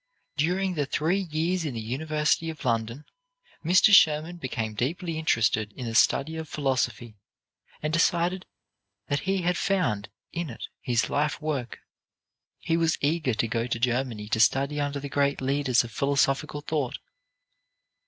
[0.35, 3.05] During the three years in the University of London,
[3.63, 3.93] Mr.
[3.93, 7.19] Schurman became deeply interested in the study of philosophy,
[7.83, 8.47] and decided
[9.09, 11.81] that he had found in it his life work.
[12.57, 16.49] He was eager to go to Germany to study under the great leaders of philosophic
[16.65, 16.97] thought.